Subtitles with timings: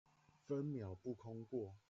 [0.47, 1.75] 分秒不空過